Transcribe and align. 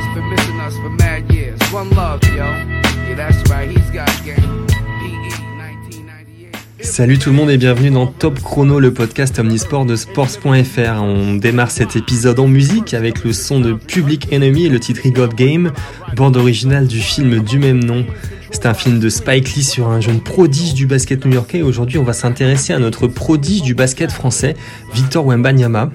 us 0.00 0.06
for 0.14 0.22
missing 0.22 0.60
us 0.60 0.74
for 0.76 0.90
mad 0.90 1.30
years. 1.32 1.58
One 1.72 1.90
love, 1.90 2.22
yo. 2.24 2.44
Yeah, 3.06 3.16
that's 3.16 3.42
right, 3.50 3.70
he's 3.70 3.90
got 3.90 4.08
game. 4.24 4.66
PE 5.00 5.36
1998. 5.58 6.56
Salut 6.82 7.18
tout 7.18 7.30
le 7.30 7.36
monde 7.36 7.50
et 7.50 7.58
bienvenue 7.58 7.90
dans 7.90 8.06
Top 8.06 8.40
Chrono, 8.40 8.80
le 8.80 8.94
podcast 8.94 9.38
omnisport 9.38 9.84
de 9.84 9.96
sports.fr. 9.96 11.02
On 11.02 11.34
démarre 11.34 11.70
cet 11.70 11.96
épisode 11.96 12.38
en 12.38 12.48
musique 12.48 12.94
avec 12.94 13.24
le 13.24 13.32
son 13.32 13.60
de 13.60 13.74
Public 13.74 14.32
Enemy 14.32 14.66
et 14.66 14.68
le 14.70 14.80
titre 14.80 15.06
God 15.08 15.34
Game, 15.34 15.72
bande 16.16 16.36
originale 16.36 16.86
du 16.86 17.00
film 17.00 17.40
du 17.40 17.58
même 17.58 17.84
nom. 17.84 18.06
C'est 18.52 18.66
un 18.66 18.74
film 18.74 19.00
de 19.00 19.08
Spike 19.08 19.54
Lee 19.54 19.62
sur 19.62 19.88
un 19.88 20.00
jeune 20.00 20.20
prodige 20.20 20.74
du 20.74 20.86
basket 20.86 21.24
new-yorkais. 21.26 21.62
Aujourd'hui, 21.62 21.98
on 21.98 22.04
va 22.04 22.14
s'intéresser 22.14 22.72
à 22.72 22.78
notre 22.78 23.06
prodige 23.06 23.62
du 23.62 23.74
basket 23.74 24.10
français, 24.10 24.56
Victor 24.94 25.26
Wembanyama. 25.26 25.90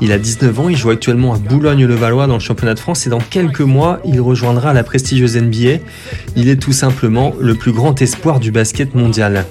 Il 0.00 0.12
a 0.12 0.18
19 0.18 0.60
ans, 0.60 0.68
il 0.68 0.76
joue 0.76 0.90
actuellement 0.90 1.32
à 1.32 1.38
Boulogne-le-Valois 1.38 2.26
dans 2.26 2.34
le 2.34 2.40
championnat 2.40 2.74
de 2.74 2.78
France 2.78 3.06
et 3.06 3.10
dans 3.10 3.20
quelques 3.20 3.60
mois, 3.60 4.00
il 4.04 4.20
rejoindra 4.20 4.74
la 4.74 4.84
prestigieuse 4.84 5.36
NBA. 5.36 5.82
Il 6.36 6.48
est 6.48 6.60
tout 6.60 6.72
simplement 6.72 7.34
le 7.40 7.54
plus 7.54 7.72
grand 7.72 8.00
espoir 8.02 8.38
du 8.38 8.50
basket 8.50 8.94
mondial. 8.94 9.46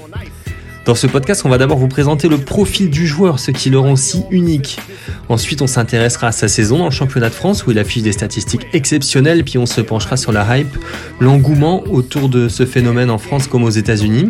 Dans 0.86 0.94
ce 0.94 1.08
podcast, 1.08 1.42
on 1.46 1.50
va 1.50 1.58
d'abord 1.58 1.80
vous 1.80 1.88
présenter 1.88 2.28
le 2.28 2.38
profil 2.38 2.92
du 2.92 3.08
joueur, 3.08 3.40
ce 3.40 3.50
qui 3.50 3.72
le 3.72 3.80
rend 3.80 3.96
si 3.96 4.24
unique. 4.30 4.78
Ensuite, 5.30 5.64
on 5.64 5.68
s'intéressera 5.68 6.28
à 6.28 6.32
sa 6.32 6.48
saison 6.48 6.78
dans 6.78 6.86
le 6.86 6.92
championnat 6.92 7.30
de 7.30 7.34
France 7.34 7.66
où 7.66 7.72
il 7.72 7.80
affiche 7.80 8.04
des 8.04 8.12
statistiques 8.12 8.68
exceptionnelles, 8.72 9.44
puis 9.44 9.58
on 9.58 9.66
se 9.66 9.82
penchera 9.82 10.16
sur 10.16 10.32
la 10.32 10.60
hype, 10.60 10.78
l'engouement 11.20 11.84
autour 11.88 12.30
de 12.30 12.50
ce 12.50 12.68
phénomène 12.68 13.10
en 13.10 13.18
France 13.18 13.48
comme 13.48 13.64
aux 13.64 13.72
États-Unis. 13.72 14.30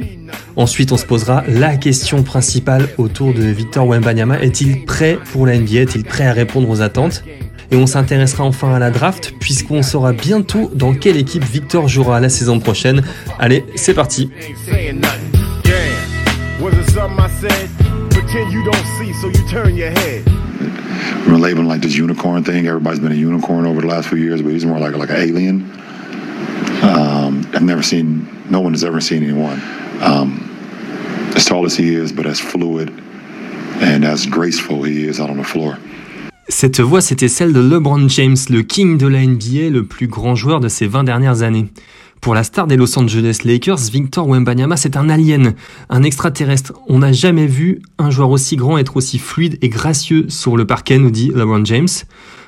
Ensuite, 0.56 0.94
on 0.94 0.98
se 0.98 1.06
posera 1.06 1.44
la 1.50 1.76
question 1.76 2.24
principale 2.24 2.88
autour 2.98 3.34
de 3.34 3.44
Victor 3.44 3.86
Wembanyama. 3.86 4.40
Est-il 4.40 4.86
prêt 4.86 5.20
pour 5.34 5.46
la 5.46 5.58
NBA 5.58 5.82
Est-il 5.82 6.06
prêt 6.06 6.26
à 6.26 6.32
répondre 6.32 6.70
aux 6.70 6.82
attentes? 6.82 7.26
Et 7.72 7.76
on 7.76 7.88
s'intéressera 7.88 8.46
enfin 8.46 8.74
à 8.74 8.80
la 8.80 8.92
draft 8.92 9.34
puisqu'on 9.42 9.82
saura 9.82 10.14
bientôt 10.14 10.72
dans 10.74 10.94
quelle 10.94 11.18
équipe 11.18 11.44
Victor 11.44 11.90
jouera 11.90 12.22
la 12.22 12.30
saison 12.30 12.60
prochaine. 12.60 13.04
Allez, 13.40 13.66
c'est 13.76 13.94
parti. 13.94 14.30
Pretend 18.36 18.54
you 18.54 18.66
don't 18.66 18.86
see, 18.98 19.14
so 19.14 19.28
you 19.30 19.48
turn 19.48 19.78
your 19.78 19.92
head. 19.92 20.26
we're 21.26 21.38
labeling 21.38 21.70
like 21.70 21.80
this 21.80 21.96
unicorn 21.96 22.44
thing. 22.44 22.68
Everybody's 22.68 23.00
been 23.00 23.14
a 23.14 23.16
unicorn 23.16 23.66
over 23.66 23.80
the 23.80 23.88
last 23.88 24.10
few 24.10 24.18
years, 24.18 24.42
but 24.42 24.52
he's 24.52 24.66
more 24.66 24.78
like 24.78 24.94
like 24.98 25.10
an 25.10 25.16
alien. 25.16 25.72
Um, 26.84 27.50
I've 27.54 27.64
never 27.64 27.82
seen. 27.82 28.28
No 28.50 28.60
one 28.60 28.74
has 28.74 28.84
ever 28.84 29.00
seen 29.00 29.24
anyone 29.24 29.62
um, 30.02 30.44
as 31.34 31.46
tall 31.46 31.66
as 31.66 31.78
he 31.78 31.96
is, 31.96 32.12
but 32.12 32.26
as 32.26 32.42
fluid 32.42 32.90
and 33.80 34.04
as 34.04 34.26
graceful 34.26 34.84
he 34.84 35.08
is 35.08 35.22
out 35.22 35.30
on 35.30 35.38
the 35.38 35.46
floor. 35.46 35.78
Cette 36.50 36.82
voix, 36.82 37.00
c'était 37.00 37.30
celle 37.30 37.54
de 37.54 37.62
LeBron 37.62 38.10
James, 38.10 38.36
le 38.50 38.64
king 38.64 38.98
de 38.98 39.08
la 39.08 39.26
NBA, 39.26 39.70
le 39.72 39.86
plus 39.86 40.08
grand 40.08 40.36
joueur 40.36 40.60
de 40.60 40.68
ces 40.68 40.88
20 40.88 41.06
dernières 41.06 41.42
années. 41.42 41.70
Pour 42.26 42.34
la 42.34 42.44
star 42.44 42.66
des 42.66 42.76
Los 42.76 42.98
Angeles 42.98 43.42
Lakers, 43.46 43.92
Victor 43.92 44.28
Wembanyama, 44.28 44.78
c'est 44.78 44.98
un 44.98 45.10
alien, 45.10 45.54
un 45.92 46.02
extraterrestre. 46.02 46.74
On 46.88 46.98
n'a 46.98 47.12
jamais 47.12 47.46
vu 47.46 47.84
un 48.00 48.10
joueur 48.10 48.32
aussi 48.32 48.56
grand 48.56 48.80
être 48.80 48.98
aussi 48.98 49.20
fluide 49.20 49.60
et 49.62 49.70
gracieux 49.70 50.26
sur 50.28 50.58
le 50.58 50.66
parquet, 50.66 50.98
nous 50.98 51.12
dit 51.12 51.32
LeBron 51.36 51.64
James. 51.66 51.88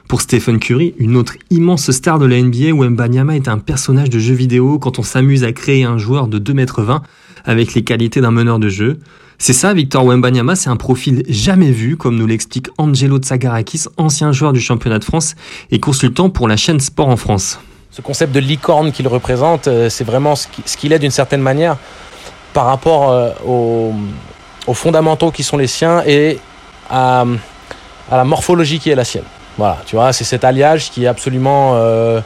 Pour 0.08 0.22
Stephen 0.22 0.58
Curry, 0.58 0.95
une 0.98 1.16
autre 1.16 1.36
immense 1.52 1.92
star 1.92 2.17
de 2.17 2.25
la 2.25 2.42
NBA, 2.42 2.73
Wembanyama 2.73 3.36
est 3.36 3.48
un 3.48 3.59
personnage 3.59 4.09
de 4.09 4.17
jeu 4.17 4.33
vidéo 4.33 4.80
quand 4.80 4.98
on 4.98 5.03
s'amuse 5.03 5.44
à 5.44 5.52
créer 5.52 5.83
un 5.83 6.00
joueur 6.00 6.28
de 6.28 6.39
2m20 6.39 7.02
avec 7.45 7.75
les 7.75 7.83
qualités 7.83 8.20
d'un 8.20 8.31
meneur 8.31 8.58
de 8.58 8.70
jeu. 8.70 8.98
C'est 9.38 9.53
ça, 9.53 9.75
Victor 9.75 10.05
Wembanyama, 10.05 10.55
c'est 10.55 10.72
un 10.72 10.75
profil 10.75 11.22
jamais 11.30 11.70
vu, 11.70 11.98
comme 11.98 12.16
nous 12.16 12.26
l'explique 12.26 12.70
Angelo 12.80 13.20
Tsagarakis, 13.20 13.83
ancien 13.98 14.32
joueur 14.32 14.54
du 14.54 14.60
championnat 14.60 14.98
de 14.98 15.05
France 15.05 15.36
et 15.70 15.80
consultant 15.80 16.32
pour 16.32 16.48
la 16.48 16.58
chaîne 16.58 16.80
Sport 16.80 17.10
en 17.10 17.16
France. 17.16 17.60
Ce 17.97 18.03
concept 18.03 18.31
de 18.31 18.39
licorne 18.39 18.91
qu'il 18.91 19.08
représente, 19.08 19.67
euh, 19.67 19.89
c'est 19.89 20.03
vraiment 20.03 20.35
ce 20.35 20.47
qui- 20.47 20.61
ce 20.67 20.77
qu'il 20.77 20.93
est 20.93 20.99
d'une 20.99 21.09
certaine 21.09 21.41
manière 21.41 21.77
par 22.53 22.65
rapport 22.65 23.09
euh, 23.09 23.31
aux, 23.43 23.91
aux 24.67 24.73
fondamentaux 24.75 25.31
qui 25.31 25.41
sont 25.41 25.58
les 25.58 25.65
siens 25.65 26.03
et 26.05 26.37
à, 26.91 27.25
la 28.11 28.23
morphologie 28.23 28.77
qui 28.77 28.91
est 28.91 28.95
la 28.95 29.03
sienne. 29.03 29.23
Voilà, 29.57 29.80
tu 29.87 29.95
vois, 29.95 30.13
c'est 30.13 30.25
cet 30.25 30.43
alliage 30.43 30.91
qui 30.91 31.05
est 31.05 31.07
absolument 31.07 31.71
euh, 31.73 32.21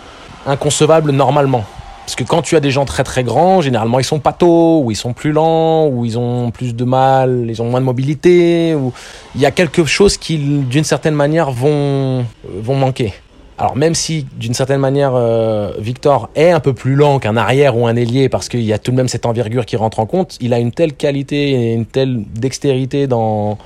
inconcevable 0.46 1.12
normalement. 1.14 1.64
Parce 2.06 2.16
que 2.16 2.26
quand 2.26 2.42
tu 2.42 2.58
as 2.58 2.60
des 2.60 2.72
gens 2.72 2.84
très 2.84 3.06
très 3.06 3.24
grands, 3.24 3.62
généralement 3.62 3.98
ils 4.00 4.04
sont 4.04 4.20
patos, 4.20 4.84
ou 4.84 4.92
ils 4.92 4.98
sont 4.98 5.14
plus 5.14 5.32
lents, 5.32 5.88
ou 5.88 6.04
ils 6.04 6.20
ont 6.20 6.52
plus 6.52 6.76
de 6.76 6.84
mal, 6.84 7.46
ils 7.48 7.62
ont 7.62 7.70
moins 7.70 7.80
de 7.80 7.86
mobilité, 7.86 8.76
ou 8.76 8.92
il 9.36 9.40
y 9.42 9.46
a 9.46 9.52
quelque 9.52 9.86
chose 9.86 10.18
qui, 10.18 10.38
d'une 10.38 10.84
certaine 10.84 11.16
manière, 11.16 11.50
vont, 11.50 12.26
vont 12.44 12.76
manquer. 12.76 13.14
Alors 13.62 13.78
même 13.78 13.94
si 13.94 14.26
d'une 14.38 14.56
certaine 14.56 14.80
manière 14.80 15.12
euh, 15.14 15.74
Victor 15.78 16.32
est 16.34 16.50
un 16.50 16.60
peu 16.60 16.74
plus 16.74 16.96
lent 16.96 17.20
qu'un 17.20 17.38
arrière 17.38 17.78
ou 17.78 17.86
un 17.86 17.96
ailier 17.96 18.28
parce 18.28 18.50
qu'il 18.50 18.64
y 18.64 18.74
a 18.74 18.80
tout 18.80 18.90
de 18.90 18.96
même 18.96 19.08
cette 19.08 19.28
envergure 19.28 19.68
qui 19.68 19.76
rentre 19.76 20.00
en 20.00 20.08
compte, 20.08 20.36
il 20.42 20.56
a 20.56 20.58
une 20.58 20.72
telle 20.72 20.94
qualité 20.94 21.52
et 21.52 21.74
une 21.74 21.86
telle 21.86 22.24
dextérité 22.34 23.06
dans, 23.06 23.60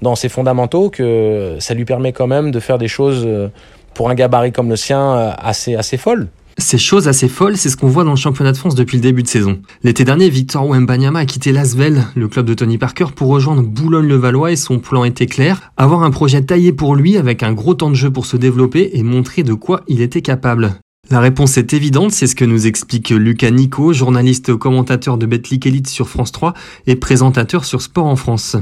dans 0.00 0.14
ses 0.14 0.30
fondamentaux 0.30 0.88
que 0.88 1.58
ça 1.60 1.74
lui 1.74 1.84
permet 1.84 2.12
quand 2.12 2.26
même 2.26 2.50
de 2.50 2.60
faire 2.60 2.78
des 2.78 2.88
choses 2.88 3.24
euh, 3.26 3.48
pour 3.92 4.08
un 4.08 4.14
gabarit 4.14 4.52
comme 4.52 4.70
le 4.70 4.76
sien 4.76 5.18
euh, 5.18 5.32
assez, 5.36 5.74
assez 5.74 5.98
folles. 5.98 6.28
Ces 6.58 6.78
choses 6.78 7.08
assez 7.08 7.28
folles, 7.28 7.56
c'est 7.56 7.70
ce 7.70 7.76
qu'on 7.76 7.88
voit 7.88 8.04
dans 8.04 8.10
le 8.10 8.16
championnat 8.16 8.52
de 8.52 8.56
France 8.56 8.74
depuis 8.74 8.96
le 8.96 9.02
début 9.02 9.22
de 9.22 9.28
saison. 9.28 9.60
L'été 9.82 10.04
dernier, 10.04 10.28
Victor 10.28 10.66
Wembanyama 10.66 11.20
a 11.20 11.26
quitté 11.26 11.52
Lasvel, 11.52 12.04
le 12.14 12.28
club 12.28 12.46
de 12.46 12.54
Tony 12.54 12.78
Parker, 12.78 13.06
pour 13.14 13.28
rejoindre 13.28 13.62
Boulogne-le-Valois 13.62 14.52
et 14.52 14.56
son 14.56 14.78
plan 14.78 15.04
était 15.04 15.26
clair, 15.26 15.72
avoir 15.76 16.02
un 16.02 16.10
projet 16.10 16.42
taillé 16.42 16.72
pour 16.72 16.94
lui 16.94 17.16
avec 17.16 17.42
un 17.42 17.52
gros 17.52 17.74
temps 17.74 17.90
de 17.90 17.94
jeu 17.94 18.10
pour 18.10 18.26
se 18.26 18.36
développer 18.36 18.90
et 18.94 19.02
montrer 19.02 19.42
de 19.42 19.54
quoi 19.54 19.82
il 19.88 20.00
était 20.00 20.22
capable. 20.22 20.74
La 21.10 21.20
réponse 21.20 21.58
est 21.58 21.74
évidente, 21.74 22.12
c'est 22.12 22.26
ce 22.26 22.34
que 22.34 22.44
nous 22.44 22.66
explique 22.66 23.10
Lucas 23.10 23.50
Nico, 23.50 23.92
journaliste 23.92 24.54
commentateur 24.54 25.18
de 25.18 25.26
Betclic 25.26 25.66
Elite 25.66 25.88
sur 25.88 26.08
France 26.08 26.32
3 26.32 26.54
et 26.86 26.96
présentateur 26.96 27.64
sur 27.64 27.82
Sport 27.82 28.06
en 28.06 28.16
France. 28.16 28.56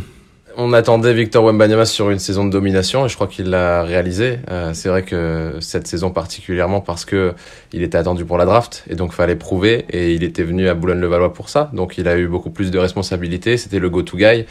On 0.56 0.72
attendait 0.72 1.14
Victor 1.14 1.44
Wembanyama 1.44 1.84
sur 1.84 2.10
une 2.10 2.18
saison 2.18 2.44
de 2.44 2.50
domination 2.50 3.06
et 3.06 3.08
je 3.08 3.14
crois 3.14 3.26
qu'il 3.26 3.50
l'a 3.50 3.82
réalisé. 3.82 4.38
Euh, 4.50 4.72
c'est 4.74 4.88
vrai 4.88 5.02
que 5.02 5.54
cette 5.60 5.86
saison 5.86 6.10
particulièrement 6.10 6.80
parce 6.80 7.04
que 7.04 7.34
il 7.72 7.82
était 7.82 7.98
attendu 7.98 8.24
pour 8.24 8.36
la 8.36 8.44
draft 8.44 8.84
et 8.88 8.94
donc 8.94 9.12
fallait 9.12 9.36
prouver 9.36 9.86
et 9.90 10.14
il 10.14 10.24
était 10.24 10.42
venu 10.42 10.68
à 10.68 10.74
Boulogne-le-Valois 10.74 11.32
pour 11.32 11.48
ça. 11.48 11.70
Donc 11.72 11.98
il 11.98 12.08
a 12.08 12.16
eu 12.16 12.26
beaucoup 12.26 12.50
plus 12.50 12.70
de 12.70 12.78
responsabilités. 12.78 13.56
C'était 13.56 13.78
le 13.78 13.90
go-to 13.90 14.16
guy 14.16 14.44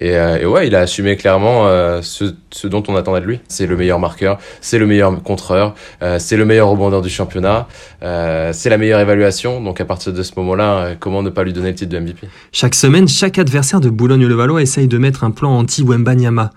et, 0.00 0.16
euh, 0.16 0.38
et 0.38 0.46
ouais, 0.46 0.66
il 0.66 0.74
a 0.74 0.80
assumé 0.80 1.16
clairement 1.16 1.66
euh, 1.66 2.00
ce, 2.02 2.34
dont 2.66 2.82
on 2.88 2.96
attendait 2.96 3.20
de 3.20 3.26
lui. 3.26 3.40
C'est 3.48 3.66
le 3.66 3.76
meilleur 3.76 3.98
marqueur, 3.98 4.38
c'est 4.60 4.78
le 4.78 4.86
meilleur 4.86 5.22
contreur, 5.22 5.74
euh, 6.02 6.18
c'est 6.18 6.36
le 6.36 6.44
meilleur 6.44 6.68
rebondeur 6.68 7.00
du 7.00 7.10
championnat, 7.10 7.68
euh, 8.02 8.50
c'est 8.52 8.70
la 8.70 8.78
meilleure 8.78 9.00
évaluation. 9.00 9.60
Donc 9.60 9.80
à 9.80 9.84
partir 9.84 10.12
de 10.12 10.22
ce 10.22 10.32
moment-là, 10.36 10.78
euh, 10.78 10.94
comment 10.98 11.22
ne 11.22 11.30
pas 11.30 11.44
lui 11.44 11.52
donner 11.52 11.68
le 11.68 11.74
titre 11.74 11.92
de 11.92 11.98
MVP 11.98 12.28
Chaque 12.52 12.74
semaine, 12.74 13.06
chaque 13.06 13.38
adversaire 13.38 13.80
de 13.80 13.88
Boulogne-le-Valois 13.88 14.62
essaye 14.62 14.88
de 14.88 14.98
mettre 14.98 15.24
un 15.24 15.30
plan 15.30 15.56
anti-Wembanyama. 15.58 16.50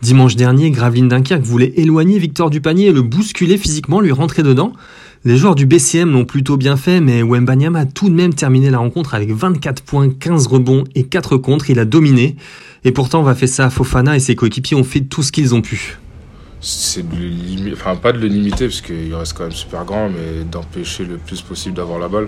Dimanche 0.00 0.34
dernier, 0.34 0.72
Graveline 0.72 1.06
Dunkerque 1.06 1.44
voulait 1.44 1.72
éloigner 1.76 2.18
Victor 2.18 2.50
du 2.50 2.60
panier 2.60 2.86
et 2.86 2.92
le 2.92 3.02
bousculer 3.02 3.56
physiquement, 3.56 4.00
lui 4.00 4.10
rentrer 4.10 4.42
dedans. 4.42 4.72
Les 5.24 5.36
joueurs 5.36 5.54
du 5.54 5.66
BCM 5.66 6.10
l'ont 6.10 6.24
plutôt 6.24 6.56
bien 6.56 6.76
fait, 6.76 7.00
mais 7.00 7.22
Wembanyama 7.22 7.80
a 7.80 7.86
tout 7.86 8.08
de 8.08 8.14
même 8.14 8.34
terminé 8.34 8.70
la 8.70 8.78
rencontre 8.78 9.14
avec 9.14 9.30
24 9.30 9.80
points, 9.84 10.10
15 10.10 10.48
rebonds 10.48 10.82
et 10.96 11.04
4 11.04 11.36
contres. 11.36 11.70
Il 11.70 11.78
a 11.78 11.84
dominé. 11.84 12.34
Et 12.82 12.90
pourtant, 12.90 13.22
Vafessa 13.22 13.70
Fofana 13.70 14.16
et 14.16 14.18
ses 14.18 14.34
coéquipiers 14.34 14.76
ont 14.76 14.82
fait 14.82 15.02
tout 15.02 15.22
ce 15.22 15.30
qu'ils 15.30 15.54
ont 15.54 15.62
pu. 15.62 15.98
c'est 16.60 17.08
de 17.08 17.14
le 17.14 17.28
limiter, 17.28 17.72
enfin 17.72 17.94
pas 17.94 18.10
de 18.10 18.18
le 18.18 18.26
limiter 18.26 18.66
parce 18.66 18.80
qu'il 18.80 19.14
reste 19.14 19.34
quand 19.34 19.44
même 19.44 19.52
super 19.52 19.84
grand, 19.84 20.08
mais 20.08 20.42
d'empêcher 20.42 21.04
le 21.04 21.18
plus 21.18 21.40
possible 21.40 21.76
d'avoir 21.76 22.00
la 22.00 22.08
balle 22.08 22.26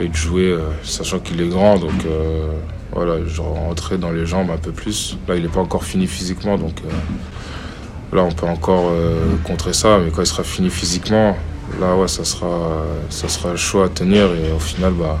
et 0.00 0.08
de 0.08 0.14
jouer 0.14 0.52
euh, 0.52 0.60
sachant 0.82 1.18
qu'il 1.18 1.38
est 1.42 1.48
grand, 1.48 1.78
donc 1.78 2.06
euh, 2.06 2.50
voilà, 2.92 3.26
genre 3.26 3.54
rentrer 3.54 3.98
dans 3.98 4.10
les 4.10 4.24
jambes 4.24 4.50
un 4.50 4.56
peu 4.56 4.72
plus. 4.72 5.18
Là, 5.28 5.36
il 5.36 5.42
n'est 5.42 5.48
pas 5.48 5.60
encore 5.60 5.84
fini 5.84 6.06
physiquement, 6.06 6.56
donc 6.56 6.80
euh, 6.82 8.16
là 8.16 8.22
on 8.22 8.32
peut 8.32 8.46
encore 8.46 8.90
contrer 9.44 9.74
ça, 9.74 9.98
mais 10.02 10.10
quand 10.10 10.22
il 10.22 10.26
sera 10.26 10.44
fini 10.44 10.70
physiquement, 10.70 11.36
là 11.80 11.96
ouais, 11.96 12.08
ça 12.08 12.24
sera, 12.24 12.84
ça 13.10 13.28
sera 13.28 13.56
chaud 13.56 13.82
à 13.82 13.88
tenir 13.88 14.26
et 14.34 14.52
au 14.52 14.58
final, 14.58 14.92
bah 14.94 15.20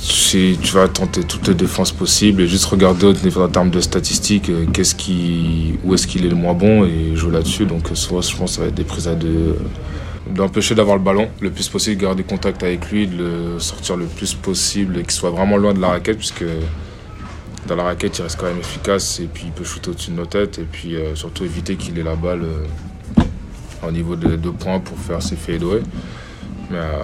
si 0.00 0.58
tu 0.60 0.72
vas 0.74 0.88
tenter 0.88 1.22
toutes 1.22 1.48
les 1.48 1.54
défenses 1.54 1.92
possibles 1.92 2.42
et 2.42 2.48
juste 2.48 2.66
regarder 2.66 3.06
en 3.36 3.48
termes 3.48 3.70
de 3.70 3.80
statistiques 3.80 4.50
euh, 4.50 4.66
qu'est-ce 4.72 4.94
qui, 4.94 5.78
où 5.84 5.94
est-ce 5.94 6.06
qu'il 6.06 6.26
est 6.26 6.28
le 6.28 6.34
moins 6.34 6.54
bon 6.54 6.84
et 6.84 7.16
jouer 7.16 7.32
là-dessus. 7.32 7.64
Donc 7.66 7.90
euh, 7.90 7.94
soit 7.94 8.20
je 8.28 8.36
pense 8.36 8.50
que 8.50 8.56
ça 8.56 8.62
va 8.62 8.68
être 8.68 8.74
des 8.74 8.84
prises 8.84 9.08
à 9.08 9.14
deux. 9.14 9.28
euh, 9.28 9.54
D'empêcher 10.30 10.74
d'avoir 10.74 10.96
le 10.96 11.02
ballon 11.02 11.28
le 11.40 11.50
plus 11.50 11.68
possible, 11.68 12.00
garder 12.00 12.22
contact 12.22 12.62
avec 12.62 12.90
lui, 12.90 13.06
de 13.06 13.16
le 13.16 13.58
sortir 13.60 13.96
le 13.96 14.06
plus 14.06 14.34
possible 14.34 14.98
et 14.98 15.02
qu'il 15.02 15.12
soit 15.12 15.30
vraiment 15.30 15.56
loin 15.56 15.74
de 15.74 15.80
la 15.80 15.88
raquette 15.88 16.16
puisque 16.18 16.44
dans 17.68 17.76
la 17.76 17.84
raquette 17.84 18.18
il 18.18 18.22
reste 18.22 18.38
quand 18.40 18.46
même 18.46 18.58
efficace 18.58 19.20
et 19.20 19.28
puis 19.32 19.44
il 19.46 19.52
peut 19.52 19.64
shooter 19.64 19.90
au-dessus 19.90 20.10
de 20.10 20.16
nos 20.16 20.26
têtes 20.26 20.58
et 20.58 20.66
puis 20.70 20.96
surtout 21.14 21.44
éviter 21.44 21.76
qu'il 21.76 21.98
ait 21.98 22.02
la 22.02 22.16
balle 22.16 22.46
au 23.86 23.92
niveau 23.92 24.16
de 24.16 24.36
deux 24.36 24.52
points 24.52 24.80
pour 24.80 24.98
faire 24.98 25.22
ses 25.22 25.36
fadeaways. 25.36 25.82
Mais 26.70 26.78
euh, 26.78 27.02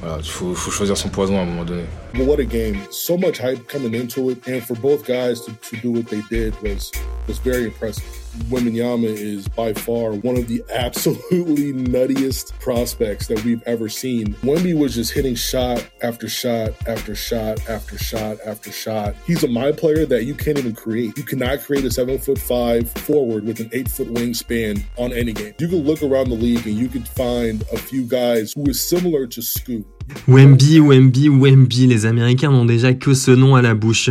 voilà, 0.00 0.18
il 0.20 0.28
faut, 0.28 0.54
faut 0.54 0.70
choisir 0.70 0.96
son 0.96 1.08
poison 1.08 1.38
à 1.38 1.42
un 1.42 1.44
moment 1.44 1.64
donné. 1.64 1.84
Well, 2.14 2.26
what 2.26 2.40
a 2.40 2.44
game. 2.44 2.76
So 2.90 3.16
much 3.16 3.38
hype 3.38 3.68
coming 3.68 3.94
into 3.94 4.30
it. 4.30 4.46
And 4.48 4.60
for 4.60 4.76
both 4.76 5.06
guys 5.06 5.40
to, 5.42 5.52
to 5.52 5.76
do 5.82 5.90
what 5.92 6.06
they 6.06 6.22
did 6.30 6.54
was 6.62 6.90
was 7.26 7.38
very 7.38 7.64
impressive. 7.66 8.17
Wembenyama 8.50 9.04
is 9.04 9.48
by 9.48 9.72
far 9.72 10.12
one 10.12 10.36
of 10.36 10.48
the 10.48 10.62
absolutely 10.72 11.72
nuttiest 11.72 12.58
prospects 12.60 13.26
that 13.28 13.42
we've 13.44 13.62
ever 13.64 13.88
seen. 13.88 14.34
Wemby 14.42 14.78
was 14.78 14.94
just 14.94 15.12
hitting 15.12 15.34
shot 15.34 15.86
after 16.02 16.28
shot 16.28 16.72
after 16.86 17.14
shot 17.14 17.68
after 17.68 17.98
shot 17.98 18.38
after 18.44 18.70
shot. 18.72 19.14
He's 19.26 19.44
a 19.44 19.48
my 19.48 19.72
player 19.72 20.06
that 20.06 20.24
you 20.24 20.34
can't 20.34 20.58
even 20.58 20.74
create. 20.74 21.16
You 21.16 21.24
cannot 21.24 21.60
create 21.60 21.84
a 21.84 21.90
seven 21.90 22.18
foot 22.18 22.38
five 22.38 22.90
forward 22.90 23.44
with 23.44 23.60
an 23.60 23.70
eight 23.72 23.88
foot 23.88 24.08
wingspan 24.08 24.82
on 24.96 25.12
any 25.12 25.32
game. 25.32 25.54
You 25.58 25.68
can 25.68 25.84
look 25.84 26.02
around 26.02 26.28
the 26.28 26.36
league 26.36 26.66
and 26.66 26.76
you 26.76 26.88
can 26.88 27.02
find 27.02 27.62
a 27.72 27.78
few 27.78 28.04
guys 28.04 28.52
who 28.52 28.68
is 28.68 28.86
similar 28.86 29.26
to 29.26 29.42
Scoot. 29.42 29.86
Wemby, 30.26 30.80
Wemby, 30.80 31.28
Wemby, 31.28 31.86
les 31.86 32.06
Américains 32.06 32.50
n'ont 32.50 32.64
déjà 32.64 32.92
que 32.94 33.14
ce 33.14 33.30
nom 33.30 33.54
à 33.54 33.62
la 33.62 33.74
bouche. 33.74 34.10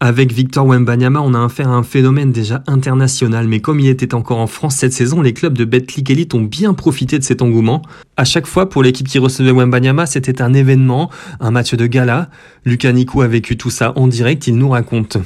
Avec 0.00 0.32
Victor 0.32 0.66
Wembanyama, 0.66 1.20
on 1.20 1.34
a 1.34 1.44
affaire 1.44 1.68
à 1.68 1.74
un 1.74 1.82
phénomène 1.82 2.32
déjà 2.32 2.62
international, 2.66 3.48
mais 3.48 3.60
comme 3.60 3.80
il 3.80 3.88
était 3.88 4.14
encore 4.14 4.38
en 4.38 4.46
France 4.46 4.76
cette 4.76 4.92
saison, 4.92 5.20
les 5.20 5.32
clubs 5.32 5.56
de 5.56 5.64
Betclic 5.64 6.08
Elite 6.10 6.34
ont 6.34 6.42
bien 6.42 6.74
profité 6.74 7.18
de 7.18 7.24
cet 7.24 7.42
engouement. 7.42 7.82
À 8.16 8.24
chaque 8.24 8.46
fois, 8.46 8.68
pour 8.68 8.82
l'équipe 8.82 9.08
qui 9.08 9.18
recevait 9.18 9.52
Wembanyama, 9.52 10.06
c'était 10.06 10.42
un 10.42 10.54
événement, 10.54 11.10
un 11.40 11.50
match 11.50 11.74
de 11.74 11.86
gala. 11.86 12.30
Lucas 12.64 12.92
Nico 12.92 13.22
a 13.22 13.28
vécu 13.28 13.56
tout 13.56 13.70
ça 13.70 13.92
en 13.96 14.06
direct, 14.06 14.46
il 14.46 14.56
nous 14.56 14.70
raconte. 14.70 15.18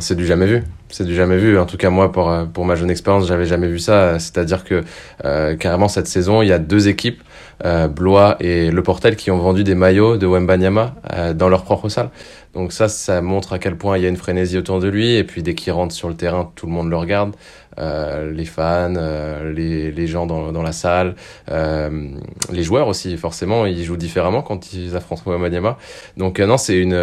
C'est 0.00 0.16
du 0.16 0.26
jamais 0.26 0.46
vu. 0.46 0.62
C'est 0.90 1.04
du 1.04 1.14
jamais 1.14 1.38
vu. 1.38 1.58
En 1.58 1.66
tout 1.66 1.76
cas, 1.76 1.90
moi, 1.90 2.12
pour, 2.12 2.30
pour 2.52 2.64
ma 2.64 2.74
jeune 2.74 2.90
expérience, 2.90 3.26
j'avais 3.26 3.46
jamais 3.46 3.68
vu 3.68 3.78
ça. 3.78 4.18
C'est-à-dire 4.18 4.64
que 4.64 4.84
euh, 5.24 5.56
carrément 5.56 5.88
cette 5.88 6.06
saison, 6.06 6.42
il 6.42 6.48
y 6.48 6.52
a 6.52 6.58
deux 6.58 6.88
équipes, 6.88 7.22
euh, 7.22 7.27
Blois 7.88 8.36
et 8.40 8.70
Le 8.70 8.82
Portel, 8.82 9.16
qui 9.16 9.30
ont 9.30 9.38
vendu 9.38 9.64
des 9.64 9.74
maillots 9.74 10.16
de 10.16 10.26
Wembanyama 10.26 10.94
euh, 11.12 11.34
dans 11.34 11.48
leur 11.48 11.64
propre 11.64 11.88
salle. 11.88 12.10
Donc 12.54 12.72
ça, 12.72 12.88
ça 12.88 13.20
montre 13.20 13.52
à 13.52 13.58
quel 13.58 13.76
point 13.76 13.98
il 13.98 14.02
y 14.02 14.06
a 14.06 14.08
une 14.08 14.16
frénésie 14.16 14.58
autour 14.58 14.80
de 14.80 14.88
lui. 14.88 15.14
Et 15.14 15.24
puis 15.24 15.42
dès 15.42 15.54
qu'il 15.54 15.72
rentre 15.72 15.94
sur 15.94 16.08
le 16.08 16.14
terrain, 16.14 16.50
tout 16.54 16.66
le 16.66 16.72
monde 16.72 16.90
le 16.90 16.96
regarde. 16.96 17.34
Euh, 17.78 18.32
les 18.32 18.44
fans, 18.44 18.94
euh, 18.96 19.52
les, 19.52 19.92
les 19.92 20.06
gens 20.06 20.26
dans, 20.26 20.50
dans 20.50 20.62
la 20.62 20.72
salle, 20.72 21.14
euh, 21.50 22.08
les 22.50 22.62
joueurs 22.64 22.88
aussi, 22.88 23.16
forcément, 23.16 23.66
ils 23.66 23.84
jouent 23.84 23.96
différemment 23.96 24.42
quand 24.42 24.72
ils 24.72 24.96
affrontent 24.96 25.22
Wembanyama. 25.30 25.78
Donc 26.16 26.40
non, 26.40 26.56
c'est 26.56 26.76
une, 26.76 26.94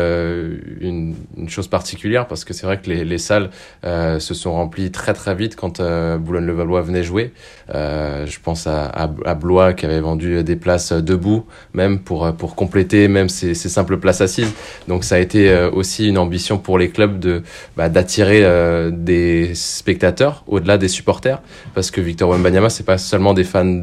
une, 0.82 1.16
une, 1.38 1.50
chose 1.50 1.68
particulière 1.68 2.28
parce 2.28 2.44
que 2.44 2.54
c'est 2.54 2.66
vrai 2.66 2.80
que 2.82 2.90
les, 2.90 3.06
les 3.06 3.18
salles 3.18 3.50
se 3.84 4.34
sont 4.34 4.54
remplies 4.54 4.92
très 4.92 5.14
très 5.14 5.36
vite 5.36 5.56
quand 5.56 5.82
Boulogne-le-Valois 6.20 6.82
venait 6.82 7.04
jouer. 7.04 7.32
je 7.70 8.40
pense 8.44 8.68
à, 8.68 8.86
à, 8.86 9.10
à, 9.26 9.36
Blois 9.36 9.74
qui 9.74 9.86
avait 9.86 10.00
vendu 10.00 10.44
des 10.44 10.56
places 10.56 10.92
debout, 10.92 11.46
même 11.74 12.00
pour, 12.00 12.34
pour 12.34 12.56
compléter 12.56 13.08
même 13.08 13.30
ces, 13.30 13.54
ces 13.54 13.70
simples 13.70 13.98
places 13.98 14.22
assises. 14.22 14.54
Donc 14.88 15.04
ça 15.04 15.16
a 15.16 15.20
été 15.20 15.35
aussi 15.74 16.08
une 16.08 16.18
ambition 16.18 16.58
pour 16.58 16.78
les 16.78 16.90
clubs 16.90 17.44
bah, 17.78 17.90
d'attirer 17.90 18.44
des 18.92 19.54
spectateurs 19.54 20.44
au-delà 20.48 20.78
des 20.78 20.88
supporters, 20.88 21.42
parce 21.74 21.92
que 21.92 22.02
Victor 22.02 22.30
Wembanyama, 22.30 22.70
c'est 22.70 22.86
pas 22.86 22.98
seulement 22.98 23.34
des 23.34 23.44
fans 23.44 23.82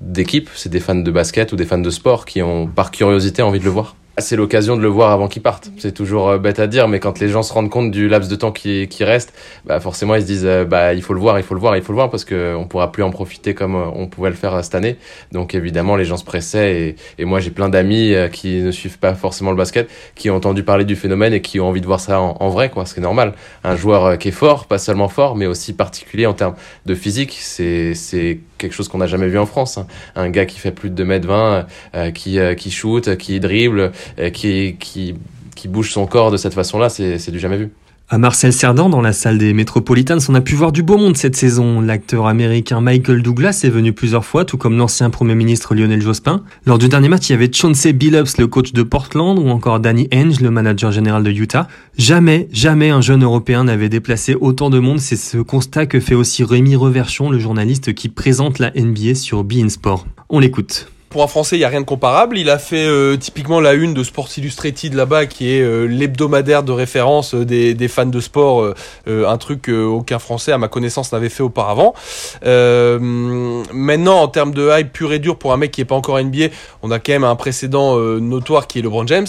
d'équipe, 0.00 0.48
c'est 0.54 0.70
des 0.70 0.80
fans 0.80 0.94
de 0.94 1.10
basket 1.10 1.52
ou 1.52 1.56
des 1.56 1.66
fans 1.66 1.78
de 1.78 1.90
sport 1.90 2.24
qui 2.24 2.42
ont 2.42 2.66
par 2.66 2.90
curiosité 2.90 3.42
envie 3.42 3.60
de 3.60 3.64
le 3.64 3.70
voir. 3.70 3.96
C'est 4.18 4.36
l'occasion 4.36 4.76
de 4.76 4.82
le 4.82 4.88
voir 4.88 5.10
avant 5.10 5.26
qu'il 5.26 5.40
parte. 5.40 5.70
C'est 5.78 5.92
toujours 5.92 6.28
euh, 6.28 6.38
bête 6.38 6.58
à 6.58 6.66
dire, 6.66 6.86
mais 6.86 7.00
quand 7.00 7.18
les 7.18 7.30
gens 7.30 7.42
se 7.42 7.50
rendent 7.50 7.70
compte 7.70 7.90
du 7.90 8.08
laps 8.08 8.30
de 8.30 8.36
temps 8.36 8.52
qui, 8.52 8.86
qui 8.88 9.04
reste, 9.04 9.32
bah 9.64 9.80
forcément 9.80 10.14
ils 10.14 10.20
se 10.20 10.26
disent 10.26 10.44
euh, 10.44 10.66
bah 10.66 10.92
il 10.92 11.00
faut 11.00 11.14
le 11.14 11.20
voir, 11.20 11.38
il 11.38 11.42
faut 11.42 11.54
le 11.54 11.60
voir, 11.60 11.78
il 11.78 11.82
faut 11.82 11.92
le 11.92 11.96
voir 11.96 12.10
parce 12.10 12.26
que 12.26 12.54
on 12.54 12.66
pourra 12.66 12.92
plus 12.92 13.02
en 13.02 13.10
profiter 13.10 13.54
comme 13.54 13.74
euh, 13.74 13.86
on 13.94 14.08
pouvait 14.08 14.28
le 14.28 14.36
faire 14.36 14.62
cette 14.62 14.74
année. 14.74 14.98
Donc 15.32 15.54
évidemment 15.54 15.96
les 15.96 16.04
gens 16.04 16.18
se 16.18 16.24
pressaient 16.24 16.78
et, 16.82 16.96
et 17.18 17.24
moi 17.24 17.40
j'ai 17.40 17.50
plein 17.50 17.70
d'amis 17.70 18.14
qui 18.32 18.60
ne 18.60 18.70
suivent 18.70 18.98
pas 18.98 19.14
forcément 19.14 19.50
le 19.50 19.56
basket, 19.56 19.88
qui 20.14 20.28
ont 20.28 20.36
entendu 20.36 20.62
parler 20.62 20.84
du 20.84 20.94
phénomène 20.94 21.32
et 21.32 21.40
qui 21.40 21.58
ont 21.58 21.68
envie 21.68 21.80
de 21.80 21.86
voir 21.86 22.00
ça 22.00 22.20
en, 22.20 22.36
en 22.38 22.48
vrai 22.50 22.68
quoi. 22.68 22.84
C'est 22.84 23.00
normal. 23.00 23.32
Un 23.64 23.76
joueur 23.76 24.18
qui 24.18 24.28
est 24.28 24.32
fort, 24.32 24.66
pas 24.66 24.78
seulement 24.78 25.08
fort, 25.08 25.36
mais 25.36 25.46
aussi 25.46 25.72
particulier 25.72 26.26
en 26.26 26.34
termes 26.34 26.54
de 26.84 26.94
physique, 26.94 27.38
c'est 27.40 27.94
c'est 27.94 28.40
quelque 28.62 28.72
chose 28.72 28.88
qu'on 28.88 28.98
n'a 28.98 29.06
jamais 29.06 29.28
vu 29.28 29.38
en 29.38 29.46
France. 29.46 29.76
Hein. 29.76 29.86
Un 30.16 30.30
gars 30.30 30.46
qui 30.46 30.58
fait 30.58 30.70
plus 30.70 30.88
de 30.88 31.04
2m20, 31.04 31.66
euh, 31.94 32.10
qui, 32.10 32.38
euh, 32.38 32.54
qui 32.54 32.70
shoot, 32.70 33.16
qui 33.16 33.40
dribble, 33.40 33.92
euh, 34.18 34.30
qui, 34.30 34.76
qui, 34.78 35.14
qui 35.54 35.68
bouge 35.68 35.92
son 35.92 36.06
corps 36.06 36.30
de 36.30 36.38
cette 36.38 36.54
façon-là, 36.54 36.88
c'est 36.88 37.30
du 37.30 37.38
jamais 37.38 37.58
vu. 37.58 37.70
À 38.12 38.18
Marcel 38.18 38.52
Cerdan, 38.52 38.90
dans 38.90 39.00
la 39.00 39.14
salle 39.14 39.38
des 39.38 39.54
Metropolitans, 39.54 40.18
on 40.28 40.34
a 40.34 40.42
pu 40.42 40.54
voir 40.54 40.70
du 40.70 40.82
beau 40.82 40.98
monde 40.98 41.16
cette 41.16 41.34
saison. 41.34 41.80
L'acteur 41.80 42.26
américain 42.26 42.82
Michael 42.82 43.22
Douglas 43.22 43.62
est 43.64 43.70
venu 43.70 43.94
plusieurs 43.94 44.26
fois, 44.26 44.44
tout 44.44 44.58
comme 44.58 44.76
l'ancien 44.76 45.08
Premier 45.08 45.34
ministre 45.34 45.74
Lionel 45.74 46.02
Jospin. 46.02 46.42
Lors 46.66 46.76
du 46.76 46.90
dernier 46.90 47.08
match, 47.08 47.30
il 47.30 47.32
y 47.32 47.34
avait 47.34 47.50
Chauncey 47.50 47.94
Billups, 47.94 48.36
le 48.36 48.46
coach 48.48 48.74
de 48.74 48.82
Portland, 48.82 49.38
ou 49.38 49.48
encore 49.48 49.80
Danny 49.80 50.08
Ainge, 50.12 50.40
le 50.42 50.50
manager 50.50 50.92
général 50.92 51.22
de 51.22 51.30
Utah. 51.30 51.68
Jamais, 51.96 52.48
jamais 52.52 52.90
un 52.90 53.00
jeune 53.00 53.24
Européen 53.24 53.64
n'avait 53.64 53.88
déplacé 53.88 54.34
autant 54.34 54.68
de 54.68 54.78
monde. 54.78 54.98
C'est 54.98 55.16
ce 55.16 55.38
constat 55.38 55.86
que 55.86 55.98
fait 55.98 56.14
aussi 56.14 56.44
Rémi 56.44 56.76
Reverchon, 56.76 57.30
le 57.30 57.38
journaliste 57.38 57.94
qui 57.94 58.10
présente 58.10 58.58
la 58.58 58.72
NBA 58.72 59.14
sur 59.14 59.42
Bein 59.42 59.70
Sport. 59.70 60.06
On 60.28 60.38
l'écoute 60.38 60.86
pour 61.12 61.22
un 61.22 61.26
Français, 61.26 61.56
il 61.56 61.58
n'y 61.60 61.64
a 61.64 61.68
rien 61.68 61.82
de 61.82 61.86
comparable. 61.86 62.38
Il 62.38 62.50
a 62.50 62.58
fait 62.58 62.86
euh, 62.86 63.16
typiquement 63.16 63.60
la 63.60 63.74
une 63.74 63.92
de 63.94 64.02
Sports 64.02 64.30
Illustrated 64.36 64.94
là-bas, 64.94 65.26
qui 65.26 65.50
est 65.50 65.60
euh, 65.60 65.84
l'hebdomadaire 65.84 66.62
de 66.62 66.72
référence 66.72 67.34
euh, 67.34 67.44
des, 67.44 67.88
fans 67.88 68.06
de 68.06 68.20
sport, 68.20 68.72
un 69.06 69.36
truc 69.36 69.66
qu'aucun 69.66 70.18
Français, 70.18 70.52
à 70.52 70.58
ma 70.58 70.68
connaissance, 70.68 71.12
n'avait 71.12 71.28
fait 71.28 71.42
auparavant. 71.42 71.94
maintenant, 72.42 74.20
en 74.20 74.28
termes 74.28 74.54
de 74.54 74.70
hype 74.72 74.92
pur 74.92 75.12
et 75.12 75.18
dur 75.18 75.36
pour 75.36 75.52
un 75.52 75.58
mec 75.58 75.70
qui 75.72 75.82
n'est 75.82 75.84
pas 75.84 75.94
encore 75.94 76.18
NBA, 76.18 76.46
on 76.82 76.90
a 76.90 76.98
quand 76.98 77.12
même 77.12 77.24
un 77.24 77.36
précédent 77.36 77.98
notoire 77.98 78.66
qui 78.66 78.78
est 78.78 78.82
LeBron 78.82 79.06
James, 79.06 79.26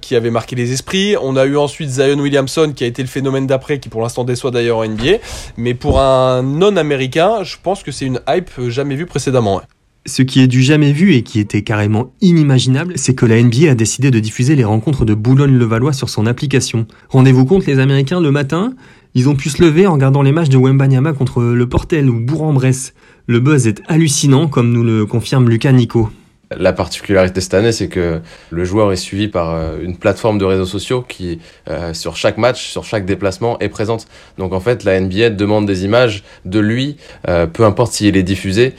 qui 0.00 0.16
avait 0.16 0.30
marqué 0.30 0.56
les 0.56 0.72
esprits. 0.72 1.16
On 1.20 1.36
a 1.36 1.44
eu 1.44 1.58
ensuite 1.58 1.90
Zion 1.90 2.18
Williamson, 2.18 2.72
qui 2.74 2.84
a 2.84 2.86
été 2.86 3.02
le 3.02 3.08
phénomène 3.08 3.46
d'après, 3.46 3.78
qui 3.78 3.90
pour 3.90 4.00
l'instant 4.00 4.24
déçoit 4.24 4.50
d'ailleurs 4.50 4.78
en 4.78 4.86
NBA. 4.86 5.18
Mais 5.58 5.74
pour 5.74 6.00
un 6.00 6.42
non-américain, 6.42 7.42
je 7.42 7.56
pense 7.62 7.82
que 7.82 7.92
c'est 7.92 8.06
une 8.06 8.20
hype 8.26 8.50
jamais 8.68 8.94
vue 8.94 9.06
précédemment. 9.06 9.60
Ce 10.06 10.22
qui 10.22 10.40
est 10.40 10.46
du 10.46 10.62
jamais 10.62 10.92
vu 10.92 11.14
et 11.14 11.22
qui 11.22 11.40
était 11.40 11.62
carrément 11.62 12.12
inimaginable, 12.20 12.92
c'est 12.94 13.14
que 13.14 13.26
la 13.26 13.42
NBA 13.42 13.72
a 13.72 13.74
décidé 13.74 14.12
de 14.12 14.20
diffuser 14.20 14.54
les 14.54 14.64
rencontres 14.64 15.04
de 15.04 15.14
Boulogne-le-Valois 15.14 15.92
sur 15.92 16.08
son 16.08 16.26
application. 16.26 16.86
Rendez-vous 17.08 17.44
compte, 17.44 17.66
les 17.66 17.80
Américains, 17.80 18.20
le 18.20 18.30
matin, 18.30 18.74
ils 19.14 19.28
ont 19.28 19.34
pu 19.34 19.48
se 19.48 19.60
lever 19.60 19.84
en 19.84 19.94
regardant 19.94 20.22
les 20.22 20.30
matchs 20.30 20.48
de 20.48 20.58
Wembanyama 20.58 21.12
contre 21.12 21.42
le 21.42 21.68
Portel 21.68 22.08
ou 22.08 22.20
Bourg-en-Bresse. 22.20 22.94
Le 23.26 23.40
buzz 23.40 23.66
est 23.66 23.82
hallucinant, 23.88 24.46
comme 24.46 24.70
nous 24.70 24.84
le 24.84 25.06
confirme 25.06 25.48
Lucas 25.48 25.72
Nico. 25.72 26.08
La 26.54 26.72
particularité 26.72 27.40
cette 27.40 27.54
année, 27.54 27.72
c'est 27.72 27.88
que 27.88 28.20
le 28.50 28.64
joueur 28.64 28.92
est 28.92 28.96
suivi 28.96 29.26
par 29.26 29.52
euh, 29.52 29.78
une 29.82 29.96
plateforme 29.96 30.38
de 30.38 30.44
réseaux 30.44 30.64
sociaux 30.64 31.02
qui, 31.02 31.40
euh, 31.68 31.92
sur 31.92 32.16
chaque 32.16 32.38
match, 32.38 32.68
sur 32.68 32.84
chaque 32.84 33.04
déplacement, 33.04 33.58
est 33.58 33.68
présente. 33.68 34.06
Donc 34.38 34.52
en 34.52 34.60
fait, 34.60 34.84
la 34.84 35.00
NBA 35.00 35.30
demande 35.30 35.66
des 35.66 35.84
images 35.84 36.22
de 36.44 36.60
lui, 36.60 36.98
euh, 37.28 37.48
peu 37.48 37.64
importe 37.64 37.94
s'il 37.94 38.16
est 38.16 38.22
diffusé, 38.22 38.74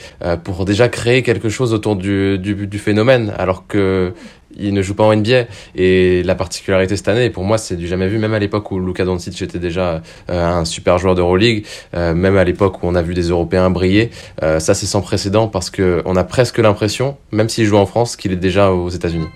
pour 0.45 0.63
déjà 0.63 0.87
créer 0.87 1.23
quelque 1.23 1.49
chose 1.49 1.73
autour 1.73 1.97
du, 1.97 2.39
du, 2.39 2.67
du 2.67 2.79
phénomène. 2.79 3.33
Alors 3.37 3.67
que 3.67 4.13
il 4.59 4.73
ne 4.73 4.81
joue 4.81 4.95
pas 4.95 5.03
en 5.03 5.15
NBA. 5.15 5.45
Et 5.75 6.23
la 6.23 6.35
particularité 6.35 6.95
cette 6.95 7.07
année, 7.07 7.29
pour 7.29 7.43
moi, 7.43 7.57
c'est 7.57 7.75
du 7.75 7.87
jamais 7.87 8.07
vu, 8.07 8.17
même 8.17 8.33
à 8.33 8.39
l'époque 8.39 8.71
où 8.71 8.79
Luka 8.79 9.05
Doncic 9.05 9.41
était 9.41 9.59
déjà 9.59 10.01
euh, 10.29 10.45
un 10.45 10.65
super 10.65 10.97
joueur 10.97 11.15
d'Euroleague, 11.15 11.65
euh, 11.95 12.13
même 12.13 12.37
à 12.37 12.43
l'époque 12.43 12.83
où 12.83 12.87
on 12.87 12.95
a 12.95 13.01
vu 13.01 13.13
des 13.13 13.29
Européens 13.29 13.69
briller. 13.69 14.11
Euh, 14.43 14.59
ça, 14.59 14.73
c'est 14.73 14.85
sans 14.85 15.01
précédent 15.01 15.47
parce 15.47 15.69
qu'on 15.69 16.15
a 16.15 16.23
presque 16.23 16.57
l'impression, 16.57 17.17
même 17.31 17.49
s'il 17.49 17.65
joue 17.65 17.77
en 17.77 17.85
France, 17.85 18.15
qu'il 18.15 18.31
est 18.31 18.37
déjà 18.37 18.71
aux 18.71 18.89
États-Unis. 18.89 19.27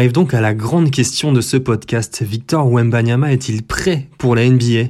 Arrive 0.00 0.12
donc 0.12 0.32
à 0.32 0.40
la 0.40 0.54
grande 0.54 0.90
question 0.90 1.30
de 1.30 1.42
ce 1.42 1.58
podcast. 1.58 2.22
Victor 2.22 2.66
Wembanyama 2.72 3.34
est-il 3.34 3.62
prêt 3.62 4.08
pour 4.16 4.34
la 4.34 4.48
NBA 4.48 4.88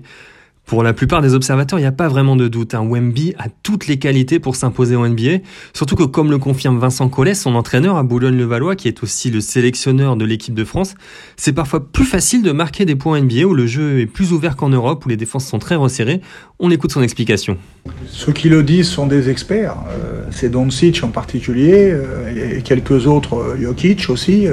pour 0.70 0.84
la 0.84 0.92
plupart 0.92 1.20
des 1.20 1.34
observateurs, 1.34 1.80
il 1.80 1.82
n'y 1.82 1.88
a 1.88 1.90
pas 1.90 2.06
vraiment 2.06 2.36
de 2.36 2.46
doute. 2.46 2.74
Un 2.74 2.82
hein. 2.82 2.88
Wemby 2.88 3.34
a 3.38 3.46
toutes 3.64 3.88
les 3.88 3.98
qualités 3.98 4.38
pour 4.38 4.54
s'imposer 4.54 4.94
en 4.94 5.04
NBA. 5.08 5.38
Surtout 5.74 5.96
que, 5.96 6.04
comme 6.04 6.30
le 6.30 6.38
confirme 6.38 6.78
Vincent 6.78 7.08
Collet, 7.08 7.34
son 7.34 7.56
entraîneur 7.56 7.96
à 7.96 8.04
Boulogne-le-Valois, 8.04 8.76
qui 8.76 8.86
est 8.86 9.02
aussi 9.02 9.32
le 9.32 9.40
sélectionneur 9.40 10.14
de 10.14 10.24
l'équipe 10.24 10.54
de 10.54 10.62
France, 10.62 10.94
c'est 11.36 11.52
parfois 11.52 11.84
plus 11.84 12.04
facile 12.04 12.44
de 12.44 12.52
marquer 12.52 12.84
des 12.84 12.94
points 12.94 13.20
NBA 13.20 13.46
où 13.46 13.54
le 13.54 13.66
jeu 13.66 13.98
est 13.98 14.06
plus 14.06 14.32
ouvert 14.32 14.54
qu'en 14.54 14.68
Europe, 14.68 15.04
où 15.04 15.08
les 15.08 15.16
défenses 15.16 15.44
sont 15.44 15.58
très 15.58 15.74
resserrées. 15.74 16.20
On 16.60 16.70
écoute 16.70 16.92
son 16.92 17.02
explication. 17.02 17.58
Ceux 18.06 18.30
qui 18.30 18.48
le 18.48 18.62
disent 18.62 18.86
sont 18.86 19.08
des 19.08 19.28
experts. 19.28 19.74
Euh, 19.88 20.22
c'est 20.30 20.50
Doncic 20.50 21.02
en 21.02 21.08
particulier, 21.08 21.90
euh, 21.90 22.58
et 22.58 22.62
quelques 22.62 23.08
autres, 23.08 23.34
euh, 23.34 23.60
Jokic 23.60 24.08
aussi. 24.08 24.46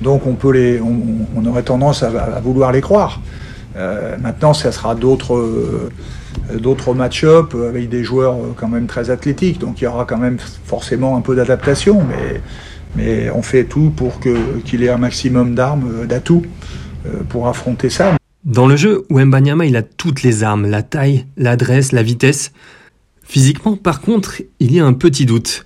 Donc 0.00 0.26
on, 0.26 0.34
peut 0.34 0.52
les, 0.52 0.80
on, 0.80 1.46
aurait 1.46 1.62
tendance 1.62 2.02
à 2.02 2.40
vouloir 2.40 2.72
les 2.72 2.80
croire. 2.80 3.20
Euh, 3.76 4.16
maintenant, 4.18 4.54
ça 4.54 4.72
sera 4.72 4.94
d'autres 4.94 5.34
euh, 5.34 5.90
d'autres 6.58 6.94
match-up 6.94 7.54
avec 7.54 7.88
des 7.88 8.04
joueurs 8.04 8.34
euh, 8.34 8.52
quand 8.56 8.68
même 8.68 8.86
très 8.86 9.10
athlétiques. 9.10 9.58
Donc 9.58 9.80
il 9.80 9.84
y 9.84 9.86
aura 9.86 10.04
quand 10.04 10.18
même 10.18 10.38
forcément 10.38 11.16
un 11.16 11.20
peu 11.20 11.34
d'adaptation, 11.34 12.02
mais, 12.08 12.40
mais 12.96 13.30
on 13.30 13.42
fait 13.42 13.64
tout 13.64 13.90
pour 13.90 14.20
qu'il 14.20 14.82
ait 14.82 14.90
un 14.90 14.98
maximum 14.98 15.54
d'armes, 15.54 16.06
d'atouts 16.06 16.46
pour 17.28 17.48
affronter 17.48 17.90
ça. 17.90 18.12
Dans 18.44 18.66
le 18.66 18.76
jeu, 18.76 19.04
Wembanyama 19.10 19.66
il 19.66 19.76
a 19.76 19.82
toutes 19.82 20.22
les 20.22 20.42
armes, 20.42 20.66
la 20.66 20.82
taille, 20.82 21.26
l'adresse, 21.36 21.92
la 21.92 22.02
vitesse. 22.02 22.52
Physiquement, 23.22 23.76
par 23.76 24.00
contre, 24.00 24.42
il 24.60 24.72
y 24.72 24.80
a 24.80 24.86
un 24.86 24.92
petit 24.92 25.26
doute. 25.26 25.64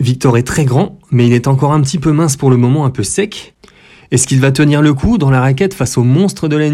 Victor 0.00 0.38
est 0.38 0.44
très 0.44 0.64
grand, 0.64 0.98
mais 1.10 1.26
il 1.26 1.34
est 1.34 1.46
encore 1.46 1.72
un 1.72 1.80
petit 1.82 1.98
peu 1.98 2.10
mince 2.10 2.36
pour 2.36 2.50
le 2.50 2.56
moment, 2.56 2.86
un 2.86 2.90
peu 2.90 3.02
sec. 3.02 3.54
Est-ce 4.10 4.26
qu'il 4.26 4.40
va 4.40 4.50
tenir 4.50 4.80
le 4.80 4.94
coup 4.94 5.18
dans 5.18 5.30
la 5.30 5.40
raquette 5.40 5.74
face 5.74 5.98
aux 5.98 6.02
monstres 6.02 6.48
de 6.48 6.56
la 6.56 6.70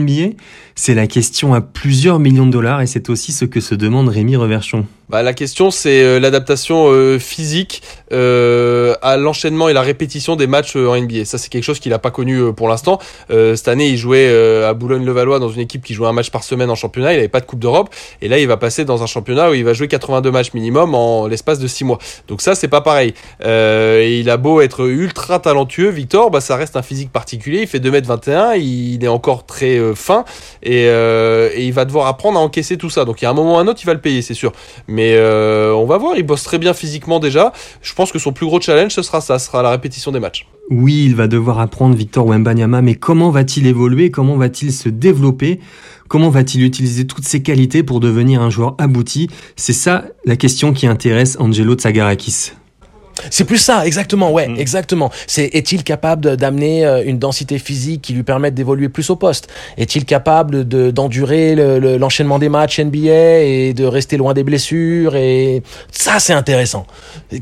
C'est 0.77 0.95
la 0.95 1.09
question 1.09 1.53
à 1.53 1.61
plusieurs 1.61 2.21
millions 2.21 2.47
de 2.47 2.53
dollars 2.53 2.83
et 2.83 2.87
c'est 2.87 3.11
aussi 3.11 3.33
ce 3.33 3.45
que 3.45 3.61
se 3.61 3.75
demande 3.75 4.09
Rémi 4.09 4.37
Reverchon. 4.37 4.87
Bah, 5.09 5.23
la 5.23 5.35
question, 5.35 5.71
c'est 5.71 6.03
euh, 6.03 6.19
l'adaptation 6.19 6.87
euh, 6.89 7.21
physique 7.21 7.83
euh, 8.13 8.95
à 9.03 9.17
l'enchaînement 9.17 9.69
et 9.69 9.73
la 9.73 9.83
répétition 9.83 10.35
des 10.35 10.49
matchs 10.49 10.75
en 10.75 11.01
NBA. 11.01 11.25
Ça, 11.25 11.39
c'est 11.39 11.49
quelque 11.49 11.63
chose 11.63 11.79
qu'il 11.79 11.93
n'a 11.93 12.01
pas 12.01 12.11
connu 12.11 12.53
pour 12.55 12.69
l'instant. 12.69 12.99
cette 13.29 13.69
année, 13.69 13.89
il 13.89 13.97
jouait 13.97 14.29
à 14.65 14.75
Boulogne-le-Valois 14.75 15.39
dans 15.39 15.49
une 15.49 15.61
équipe 15.61 15.85
qui 15.85 15.95
jouait 15.95 16.09
un 16.09 16.13
match 16.13 16.31
par 16.31 16.43
semaine 16.43 16.71
en 16.71 16.75
championnat. 16.75 17.13
Il 17.13 17.17
n'avait 17.17 17.29
pas 17.29 17.41
de 17.41 17.47
Coupe 17.47 17.61
d'Europe. 17.61 17.91
Et 18.21 18.29
là, 18.29 18.39
il 18.39 18.47
va 18.49 18.57
passer 18.57 18.85
dans 18.85 19.03
un 19.03 19.07
championnat 19.07 19.51
où 19.51 19.55
il 19.55 19.65
va 19.65 19.73
jouer 19.73 19.89
82 19.89 20.31
matchs 20.31 20.53
minimum 20.55 20.95
en 20.95 21.27
l'espace 21.27 21.59
de 21.59 21.67
6 21.67 21.85
mois. 21.85 21.99
Donc 22.29 22.43
ça, 22.43 22.55
c'est 22.55 22.69
pas 22.69 22.81
pareil. 22.81 23.15
et 23.45 24.19
il 24.19 24.31
a 24.31 24.37
beau 24.37 24.61
être 24.61 24.87
ultra 24.89 25.39
talentueux, 25.39 25.91
Victor, 25.91 26.31
bah, 26.31 26.41
ça 26.41 26.57
reste 26.57 26.77
un 26.77 26.83
physique 26.83 27.13
particulier. 27.13 27.63
Il 27.63 27.69
fait 27.69 27.81
2m21, 27.81 28.59
il 28.59 29.05
est 29.05 29.09
encore 29.09 29.47
très 29.47 29.81
fin 29.95 30.25
et, 30.63 30.87
il 30.87 31.73
va 31.73 31.85
devoir 31.85 32.07
apprendre 32.07 32.39
à 32.39 32.43
encaisser 32.43 32.77
tout 32.77 32.91
ça. 32.91 33.05
Donc 33.05 33.21
il 33.23 33.25
y 33.25 33.27
a 33.27 33.31
un 33.31 33.35
moment 33.35 33.57
ou 33.57 33.59
un 33.59 33.67
autre, 33.67 33.81
il 33.83 33.87
va 33.87 33.95
le 33.95 34.01
payer, 34.01 34.23
c'est 34.23 34.35
sûr. 34.35 34.53
Euh, 35.01 35.73
on 35.75 35.87
va 35.87 35.99
voir, 35.99 36.17
il 36.17 36.23
bosse 36.23 36.43
très 36.43 36.59
bien 36.59 36.75
physiquement 36.75 37.21
déjà. 37.21 37.53
Je 37.83 37.95
pense 37.95 38.13
que 38.13 38.19
son 38.19 38.33
plus 38.33 38.47
gros 38.47 38.61
challenge, 38.61 38.93
ce 38.93 39.03
sera 39.03 39.21
ça, 39.21 39.39
ce 39.39 39.47
sera 39.47 39.63
la 39.63 39.71
répétition 39.71 40.13
des 40.13 40.21
matchs. 40.21 40.47
Oui, 40.71 41.05
il 41.05 41.15
va 41.15 41.29
devoir 41.29 41.61
apprendre 41.61 41.95
Victor 41.95 42.27
Wembanyama, 42.27 42.83
mais 42.83 42.95
comment 42.95 43.31
va-t-il 43.31 43.67
évoluer? 43.67 44.11
Comment 44.11 44.37
va-t-il 44.37 44.73
se 44.73 44.89
développer? 44.89 45.61
Comment 46.09 46.31
va-t-il 46.31 46.65
utiliser 46.65 47.07
toutes 47.07 47.25
ses 47.25 47.43
qualités 47.43 47.83
pour 47.83 48.01
devenir 48.01 48.43
un 48.43 48.51
joueur 48.51 48.75
abouti? 48.79 49.29
C'est 49.57 49.73
ça 49.73 50.05
la 50.25 50.37
question 50.37 50.73
qui 50.73 50.87
intéresse 50.87 51.37
Angelo 51.41 51.75
Tsagarakis. 51.75 52.53
C'est 53.31 53.45
plus 53.45 53.59
ça, 53.59 53.87
exactement, 53.87 54.31
ouais, 54.33 54.49
mm. 54.49 54.57
exactement. 54.59 55.11
C'est 55.27 55.47
est-il 55.47 55.85
capable 55.85 56.37
d'amener 56.37 56.85
euh, 56.85 57.03
une 57.05 57.19
densité 57.19 57.59
physique 57.59 58.03
qui 58.03 58.13
lui 58.13 58.23
permette 58.23 58.55
d'évoluer 58.55 58.89
plus 58.89 59.09
au 59.11 59.17
poste? 59.17 59.49
Est-il 59.77 60.05
capable 60.05 60.67
de 60.67 60.91
d'endurer 60.91 61.55
l'enchaînement 61.99 62.39
des 62.39 62.49
matchs 62.49 62.81
NBA 62.81 63.41
et 63.41 63.75
de 63.75 63.85
rester 63.85 64.17
loin 64.17 64.35
des 64.35 64.45
blessures 64.45 65.17
Et 65.17 65.63
ça, 65.91 66.19
c'est 66.19 66.33
intéressant. 66.33 66.87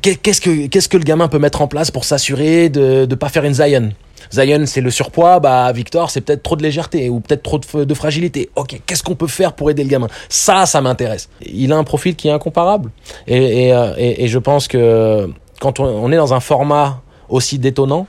Qu'est-ce 0.00 0.40
que 0.40 0.66
qu'est-ce 0.66 0.88
que 0.88 0.96
le 0.96 1.04
gamin 1.04 1.28
peut 1.28 1.38
mettre 1.38 1.62
en 1.62 1.68
place 1.68 1.90
pour 1.90 2.04
s'assurer 2.04 2.68
de 2.68 3.06
ne 3.08 3.14
pas 3.14 3.28
faire 3.28 3.44
une 3.44 3.54
Zion? 3.54 3.90
Zion, 4.32 4.64
c'est 4.66 4.80
le 4.80 4.90
surpoids. 4.90 5.40
Bah, 5.40 5.70
Victor, 5.72 6.10
c'est 6.10 6.20
peut-être 6.20 6.42
trop 6.42 6.56
de 6.56 6.62
légèreté 6.62 7.08
ou 7.08 7.20
peut-être 7.20 7.42
trop 7.42 7.58
de, 7.58 7.94
fragilité. 7.94 8.50
Ok, 8.56 8.80
qu'est-ce 8.86 9.02
qu'on 9.02 9.14
peut 9.14 9.26
faire 9.26 9.52
pour 9.52 9.70
aider 9.70 9.84
le 9.84 9.90
gamin? 9.90 10.08
Ça, 10.28 10.66
ça 10.66 10.80
m'intéresse. 10.80 11.28
Il 11.44 11.72
a 11.72 11.76
un 11.76 11.84
profil 11.84 12.16
qui 12.16 12.28
est 12.28 12.32
incomparable. 12.32 12.90
Et, 13.26 13.66
et, 13.66 13.74
euh, 13.74 13.94
et, 13.98 14.24
et 14.24 14.28
je 14.28 14.38
pense 14.38 14.66
que 14.66 15.28
quand 15.64 15.80
on, 15.80 16.12
est 16.12 16.16
dans 16.16 16.34
un 16.34 16.40
format 16.40 17.00
aussi 17.30 17.58
détonnant, 17.58 18.06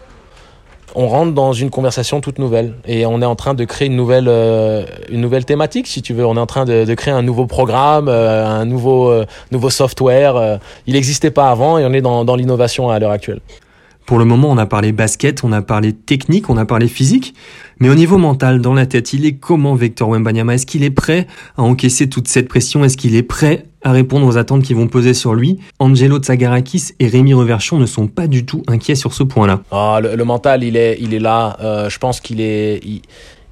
on 0.93 1.07
rentre 1.07 1.31
dans 1.33 1.53
une 1.53 1.69
conversation 1.69 2.19
toute 2.19 2.37
nouvelle. 2.37 2.73
Et 2.85 3.05
on 3.05 3.21
est 3.21 3.25
en 3.25 3.35
train 3.37 3.53
de 3.53 3.63
créer 3.63 3.87
une 3.87 3.95
nouvelle 3.95 4.27
euh, 4.27 4.83
une 5.09 5.21
nouvelle 5.21 5.45
thématique 5.45 5.87
si 5.87 6.01
tu 6.01 6.13
veux. 6.13 6.25
On 6.25 6.35
est 6.35 6.39
en 6.39 6.45
train 6.47 6.65
de, 6.65 6.93
créer 6.95 7.13
un 7.13 7.21
nouveau 7.21 7.45
programme 7.45 8.09
euh, 8.09 8.45
un 8.45 8.65
nouveau 8.65 9.09
euh, 9.09 9.25
nouveau 9.51 9.69
software 9.69 10.59
il 10.85 10.95
n'existait 10.95 11.31
pas 11.31 11.49
avant 11.49 11.77
et 11.77 11.85
on 11.85 11.93
est 11.93 12.01
dans, 12.01 12.25
dans 12.25 12.35
l'innovation 12.35 12.89
à 12.89 12.99
l'heure 12.99 13.11
actuelle. 13.11 13.39
Pour 14.05 14.19
le 14.19 14.25
moment, 14.25 14.51
on 14.51 14.57
a 14.57 14.67
parlé 14.67 14.91
basket, 14.91 15.43
on 15.43 15.51
a 15.51 15.63
parlé 15.63 15.93
technique, 15.93 16.49
on 16.49 16.57
a 16.57 16.65
parlé 16.65 16.87
physique, 16.87 17.33
mais 17.79 17.89
au 17.89 17.95
niveau 17.95 18.19
mental, 18.19 18.61
dans 18.61 18.75
la 18.75 18.85
tête, 18.85 19.13
il 19.13 19.25
est 19.25 19.37
comment 19.37 19.73
Victor 19.73 20.09
Wembanyama? 20.09 20.53
Est-ce 20.53 20.67
qu'il 20.67 20.83
est 20.83 20.91
prêt 20.91 21.25
à 21.57 21.63
encaisser 21.63 22.07
toute 22.07 22.27
cette 22.27 22.47
pression? 22.47 22.83
Est-ce 22.83 22.97
qu'il 22.97 23.15
est 23.15 23.23
prêt 23.23 23.65
à 23.85 23.91
répondre 23.91 24.25
aux 24.25 24.37
attentes 24.37 24.63
qui 24.63 24.73
vont 24.73 24.87
peser 24.87 25.13
sur 25.13 25.35
lui 25.35 25.59
Angelo 25.79 26.17
Tsagarakis 26.17 26.93
et 26.99 27.07
Rémi 27.07 27.33
Reverchon 27.33 27.77
ne 27.77 27.85
sont 27.85 28.07
pas 28.07 28.27
du 28.27 28.45
tout 28.45 28.63
inquiets 28.67 28.95
sur 28.95 29.13
ce 29.13 29.23
point-là. 29.23 29.61
Ah, 29.71 30.01
le, 30.01 30.23
mental, 30.25 30.63
il 30.63 30.75
est, 30.75 30.97
il 30.99 31.13
est 31.13 31.19
là. 31.19 31.55
Euh, 31.61 31.87
je 31.87 31.99
pense 31.99 32.19
qu'il 32.19 32.41
est, 32.41 32.81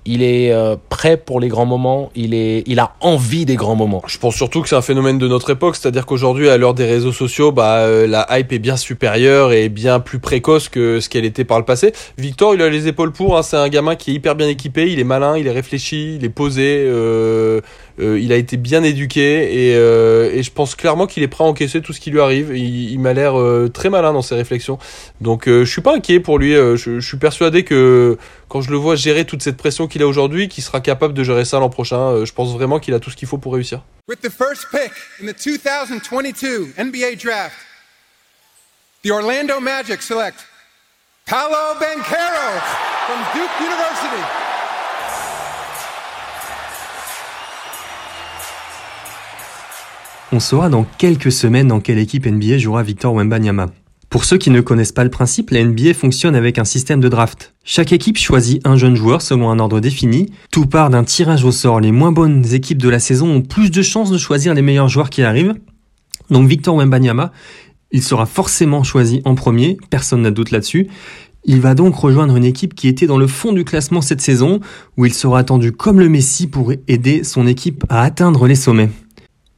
il 0.06 0.22
est 0.22 0.52
euh, 0.52 0.76
prêt 0.90 1.18
pour 1.18 1.40
les 1.40 1.48
grands 1.48 1.66
moments, 1.66 2.12
il, 2.16 2.34
est, 2.34 2.64
il 2.68 2.80
a 2.80 2.96
envie 3.00 3.46
des 3.46 3.56
grands 3.56 3.76
moments. 3.76 4.02
Je 4.08 4.18
pense 4.18 4.36
surtout 4.36 4.62
que 4.62 4.70
c'est 4.70 4.76
un 4.76 4.82
phénomène 4.82 5.18
de 5.18 5.28
notre 5.28 5.52
époque, 5.52 5.76
c'est-à-dire 5.76 6.06
qu'aujourd'hui, 6.06 6.50
à 6.50 6.58
l'heure 6.58 6.74
des 6.74 6.86
réseaux 6.86 7.12
sociaux, 7.12 7.52
bah, 7.52 7.78
euh, 7.78 8.08
la 8.08 8.28
hype 8.32 8.52
est 8.52 8.60
bien 8.60 8.76
supérieure 8.76 9.54
et 9.54 9.70
bien 9.70 10.00
plus 10.00 10.20
précoce 10.20 10.68
que 10.68 11.00
ce 11.00 11.10
qu'elle 11.10 11.26
était 11.26 11.46
par 11.46 11.60
le 11.60 11.66
passé. 11.66 11.94
Victor, 12.18 12.56
il 12.56 12.62
a 12.62 12.70
les 12.70 12.88
épaules 12.88 13.12
pour, 13.12 13.38
hein, 13.38 13.44
c'est 13.44 13.58
un 13.58 13.70
gamin 13.70 13.96
qui 13.96 14.12
est 14.12 14.14
hyper 14.16 14.36
bien 14.36 14.48
équipé, 14.48 14.92
il 14.92 15.00
est 15.00 15.06
malin, 15.06 15.38
il 15.38 15.48
est 15.48 15.52
réfléchi, 15.52 16.16
il 16.16 16.26
est 16.26 16.30
posé, 16.30 16.84
euh, 16.86 17.62
euh, 18.00 18.20
il 18.20 18.32
a 18.32 18.38
été 18.38 18.58
bien 18.58 18.84
éduqué 18.84 19.70
et, 19.70 19.76
euh, 19.76 20.32
et 20.34 20.42
je 20.42 20.52
pense 20.52 20.76
clairement 20.76 21.06
qu'il 21.06 21.22
est 21.22 21.28
prêt 21.28 21.44
à 21.44 21.48
encaisser 21.48 21.82
tout 21.82 21.94
ce 21.94 22.00
qui 22.00 22.10
lui 22.10 22.20
arrive. 22.20 22.56
Il, 22.56 22.92
il 22.92 23.00
m'a 23.00 23.14
l'air 23.14 23.40
euh, 23.40 23.70
très 23.70 23.90
malin 23.90 24.14
dans 24.14 24.22
ses 24.22 24.36
réflexions. 24.36 24.80
Donc 25.22 25.48
je 25.48 25.64
suis 25.64 25.82
pas 25.82 25.96
inquiet 25.96 26.20
pour 26.20 26.40
lui. 26.40 26.54
Je, 26.54 26.76
je, 26.76 27.00
suis 27.00 27.18
persuadé 27.18 27.64
que 27.64 28.18
quand 28.50 28.62
je 28.62 28.72
le 28.72 28.78
vois 28.78 28.96
gérer 28.96 29.26
toute 29.26 29.44
cette 29.44 29.58
pression 29.58 29.88
qu'il 29.88 30.02
a 30.02 30.08
aujourd'hui, 30.08 30.48
qu'il 30.48 30.64
sera 30.64 30.82
capable 30.82 31.14
de 31.14 31.24
gérer 31.24 31.46
ça 31.46 31.60
l'an 31.60 31.70
prochain. 31.70 32.26
je 32.26 32.32
pense 32.34 32.52
vraiment 32.54 32.80
qu'il 32.80 32.94
a 32.94 33.00
tout 33.00 33.10
ce 33.10 33.16
qu'il 33.16 33.28
faut 33.28 33.38
pour 33.38 33.54
réussir. 33.54 33.84
With 34.08 34.22
the 34.22 34.32
first 34.32 34.68
pick 34.72 34.92
in 35.22 35.28
the 35.28 35.36
2022 35.36 36.74
NBA 36.78 37.18
draft, 37.22 37.56
the 39.04 39.12
Orlando 39.12 39.60
Magic 39.60 40.02
select 40.02 40.46
Paolo 41.26 41.76
Banquero 41.80 42.60
from 43.08 43.20
Duke 43.34 43.52
University. 43.62 44.43
On 50.36 50.40
saura 50.40 50.68
dans 50.68 50.84
quelques 50.98 51.32
semaines 51.32 51.68
dans 51.68 51.80
quelle 51.80 52.00
équipe 52.00 52.26
NBA 52.26 52.58
jouera 52.58 52.82
Victor 52.82 53.14
Wembanyama. 53.14 53.68
Pour 54.10 54.26
ceux 54.26 54.40
qui 54.40 54.50
ne 54.50 54.62
connaissent 54.62 54.92
pas 54.92 55.04
le 55.04 55.12
principe, 55.12 55.52
la 55.52 55.64
NBA 55.64 55.94
fonctionne 55.94 56.34
avec 56.34 56.58
un 56.58 56.64
système 56.66 57.00
de 57.00 57.08
draft. 57.08 57.54
Chaque 57.64 57.94
équipe 57.94 58.18
choisit 58.18 58.60
un 58.66 58.76
jeune 58.76 58.96
joueur 58.96 59.22
selon 59.22 59.52
un 59.52 59.60
ordre 59.60 59.80
défini. 59.80 60.32
Tout 60.50 60.66
part 60.66 60.90
d'un 60.90 61.04
tirage 61.04 61.44
au 61.44 61.52
sort. 61.52 61.82
Les 61.82 61.92
moins 61.92 62.12
bonnes 62.12 62.52
équipes 62.52 62.82
de 62.82 62.90
la 62.90 62.98
saison 62.98 63.30
ont 63.30 63.42
plus 63.44 63.70
de 63.70 63.84
chances 63.84 64.10
de 64.10 64.18
choisir 64.18 64.56
les 64.56 64.64
meilleurs 64.64 64.90
joueurs 64.90 65.12
qui 65.12 65.22
arrivent. 65.22 65.54
Donc 66.32 66.48
Victor 66.48 66.78
Wembanyama, 66.78 67.32
il 67.92 68.02
sera 68.02 68.26
forcément 68.26 68.82
choisi 68.82 69.22
en 69.26 69.36
premier, 69.36 69.78
personne 69.92 70.24
n'a 70.24 70.32
doute 70.32 70.50
là-dessus. 70.50 70.88
Il 71.46 71.62
va 71.62 71.76
donc 71.76 71.94
rejoindre 71.94 72.36
une 72.36 72.46
équipe 72.46 72.74
qui 72.74 72.88
était 72.88 73.06
dans 73.06 73.20
le 73.20 73.28
fond 73.28 73.54
du 73.54 73.66
classement 73.66 74.02
cette 74.02 74.22
saison, 74.22 74.62
où 74.98 75.06
il 75.06 75.14
sera 75.14 75.38
attendu 75.38 75.72
comme 75.72 76.00
le 76.00 76.10
Messi 76.10 76.48
pour 76.48 76.74
aider 76.88 77.24
son 77.24 77.46
équipe 77.46 77.84
à 77.90 78.02
atteindre 78.02 78.48
les 78.48 78.56
sommets. 78.56 78.90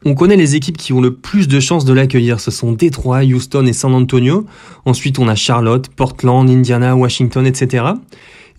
On 0.08 0.14
connaît 0.14 0.36
les 0.36 0.56
équipes 0.56 0.78
qui 0.78 0.94
ont 0.94 1.02
le 1.02 1.16
plus 1.16 1.48
de 1.48 1.60
chances 1.60 1.84
de 1.84 1.92
l'accueillir. 1.92 2.40
Ce 2.40 2.52
sont 2.52 2.72
Détroit, 2.72 3.24
Houston 3.24 3.66
et 3.66 3.74
San 3.74 3.92
Antonio. 3.96 4.46
Ensuite, 4.86 5.18
on 5.18 5.28
a 5.28 5.34
Charlotte, 5.34 5.90
Portland, 5.90 6.48
Indiana, 6.48 6.96
Washington, 6.96 7.48
etc. 7.48 7.86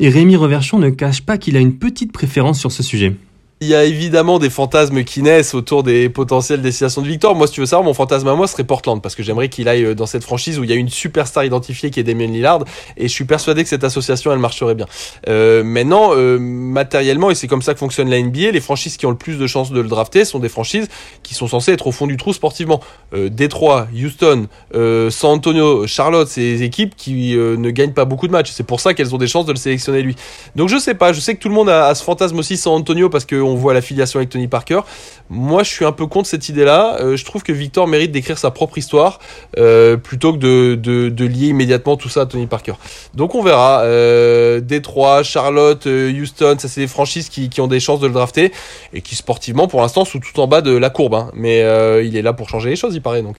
Et 0.00 0.08
Rémi 0.08 0.34
Reverchon 0.34 0.80
ne 0.80 0.90
cache 0.90 1.22
pas 1.22 1.38
qu'il 1.38 1.56
a 1.56 1.60
une 1.60 1.78
petite 1.78 2.10
préférence 2.10 2.58
sur 2.58 2.72
ce 2.72 2.82
sujet. 2.82 3.14
Il 3.62 3.68
y 3.68 3.74
a 3.74 3.84
évidemment 3.84 4.38
des 4.38 4.50
fantasmes 4.50 5.02
qui 5.02 5.22
naissent 5.22 5.54
autour 5.54 5.82
des 5.82 6.10
potentielles 6.10 6.60
destinations 6.60 7.00
de 7.00 7.08
Victor. 7.08 7.34
Moi, 7.34 7.46
si 7.46 7.54
tu 7.54 7.60
veux 7.60 7.66
savoir, 7.66 7.84
mon 7.84 7.94
fantasme 7.94 8.28
à 8.28 8.34
moi 8.34 8.46
serait 8.46 8.64
Portland 8.64 9.00
parce 9.00 9.14
que 9.14 9.22
j'aimerais 9.22 9.48
qu'il 9.48 9.66
aille 9.66 9.82
euh, 9.82 9.94
dans 9.94 10.04
cette 10.04 10.24
franchise 10.24 10.58
où 10.58 10.64
il 10.64 10.68
y 10.68 10.74
a 10.74 10.76
une 10.76 10.90
superstar 10.90 11.42
identifiée 11.42 11.90
qui 11.90 11.98
est 11.98 12.02
Damien 12.02 12.26
Lillard 12.26 12.64
et 12.98 13.08
je 13.08 13.12
suis 13.14 13.24
persuadé 13.24 13.62
que 13.62 13.70
cette 13.70 13.82
association 13.82 14.30
elle 14.30 14.40
marcherait 14.40 14.74
bien. 14.74 14.84
Euh, 15.28 15.64
maintenant, 15.64 16.10
euh, 16.14 16.38
matériellement, 16.38 17.30
et 17.30 17.34
c'est 17.34 17.46
comme 17.46 17.62
ça 17.62 17.72
que 17.72 17.78
fonctionne 17.78 18.10
la 18.10 18.20
NBA, 18.20 18.50
les 18.50 18.60
franchises 18.60 18.98
qui 18.98 19.06
ont 19.06 19.10
le 19.10 19.16
plus 19.16 19.38
de 19.38 19.46
chances 19.46 19.72
de 19.72 19.80
le 19.80 19.88
drafter 19.88 20.26
sont 20.26 20.38
des 20.38 20.50
franchises 20.50 20.88
qui 21.22 21.32
sont 21.32 21.48
censées 21.48 21.72
être 21.72 21.86
au 21.86 21.92
fond 21.92 22.06
du 22.06 22.18
trou 22.18 22.34
sportivement. 22.34 22.82
Détroit, 23.14 23.88
Houston, 23.94 24.48
San 24.74 25.30
Antonio, 25.30 25.86
Charlotte, 25.86 26.28
des 26.36 26.62
équipes 26.62 26.94
qui 26.94 27.34
ne 27.34 27.70
gagnent 27.70 27.94
pas 27.94 28.04
beaucoup 28.04 28.26
de 28.26 28.32
matchs. 28.32 28.50
C'est 28.50 28.66
pour 28.66 28.80
ça 28.80 28.92
qu'elles 28.92 29.14
ont 29.14 29.18
des 29.18 29.26
chances 29.26 29.46
de 29.46 29.52
le 29.52 29.58
sélectionner 29.58 30.02
lui. 30.02 30.14
Donc 30.56 30.68
je 30.68 30.76
sais 30.76 30.94
pas, 30.94 31.14
je 31.14 31.20
sais 31.20 31.34
que 31.34 31.40
tout 31.40 31.48
le 31.48 31.54
monde 31.54 31.70
a, 31.70 31.86
a 31.86 31.94
ce 31.94 32.04
fantasme 32.04 32.38
aussi 32.38 32.58
San 32.58 32.74
Antonio 32.74 33.08
parce 33.08 33.24
que 33.24 33.45
on 33.46 33.54
voit 33.54 33.74
l'affiliation 33.74 34.18
avec 34.18 34.28
Tony 34.28 34.48
Parker. 34.48 34.80
Moi, 35.28 35.62
je 35.62 35.70
suis 35.70 35.84
un 35.84 35.92
peu 35.92 36.06
contre 36.06 36.28
cette 36.28 36.48
idée-là. 36.48 36.98
Euh, 37.00 37.16
je 37.16 37.24
trouve 37.24 37.42
que 37.42 37.52
Victor 37.52 37.86
mérite 37.88 38.12
d'écrire 38.12 38.38
sa 38.38 38.50
propre 38.50 38.78
histoire 38.78 39.18
euh, 39.58 39.96
plutôt 39.96 40.32
que 40.32 40.38
de, 40.38 41.08
de, 41.08 41.24
lier 41.24 41.48
immédiatement 41.48 41.96
tout 41.96 42.08
ça 42.08 42.22
à 42.22 42.26
Tony 42.26 42.46
Parker. 42.46 42.74
Donc 43.14 43.34
on 43.34 43.42
verra. 43.42 43.82
Euh, 43.82 44.60
Détroit, 44.60 45.22
Charlotte, 45.22 45.86
euh, 45.86 46.12
Houston, 46.12 46.56
ça 46.58 46.68
c'est 46.68 46.80
des 46.80 46.86
franchises 46.86 47.28
qui, 47.28 47.48
qui, 47.48 47.60
ont 47.60 47.66
des 47.66 47.80
chances 47.80 48.00
de 48.00 48.06
le 48.06 48.12
drafter 48.12 48.52
et 48.92 49.00
qui 49.00 49.14
sportivement, 49.14 49.66
pour 49.68 49.80
l'instant, 49.80 50.04
sont 50.04 50.18
tout 50.18 50.38
en 50.40 50.46
bas 50.46 50.60
de 50.60 50.76
la 50.76 50.90
courbe. 50.90 51.14
Hein. 51.14 51.30
Mais 51.34 51.60
il 52.04 52.16
est 52.16 52.22
là 52.22 52.32
pour 52.32 52.48
changer 52.48 52.70
les 52.70 52.76
choses, 52.76 52.94
il 52.94 53.02
paraît 53.02 53.22
donc. 53.22 53.36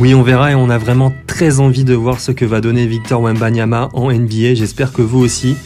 Oui, 0.00 0.14
on 0.14 0.22
verra 0.22 0.52
et 0.52 0.54
on 0.54 0.70
a 0.70 0.78
vraiment 0.78 1.12
très 1.26 1.60
envie 1.60 1.84
de 1.84 1.92
voir 1.92 2.20
ce 2.20 2.32
que 2.32 2.46
va 2.46 2.62
donner 2.62 2.86
Victor 2.86 3.20
Wembanyama 3.20 3.90
en 3.92 4.10
NBA. 4.10 4.54
J'espère 4.54 4.94
que 4.94 5.02
vous 5.02 5.18
aussi. 5.18 5.56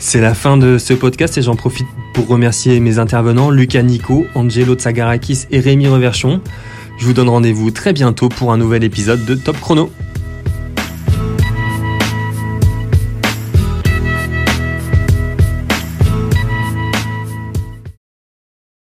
C'est 0.00 0.20
la 0.20 0.34
fin 0.34 0.56
de 0.56 0.76
ce 0.76 0.92
podcast 0.92 1.38
et 1.38 1.42
j'en 1.42 1.54
profite 1.54 1.86
pour 2.12 2.26
remercier 2.26 2.80
mes 2.80 2.98
intervenants 2.98 3.48
Lucas 3.48 3.82
Nico, 3.82 4.26
Angelo 4.34 4.74
Tsagarakis 4.74 5.46
et 5.52 5.60
Rémi 5.60 5.86
Reverchon. 5.86 6.40
Je 6.98 7.06
vous 7.06 7.12
donne 7.12 7.28
rendez-vous 7.28 7.70
très 7.70 7.92
bientôt 7.92 8.28
pour 8.28 8.52
un 8.52 8.58
nouvel 8.58 8.82
épisode 8.82 9.24
de 9.24 9.36
Top 9.36 9.60
Chrono. 9.60 9.92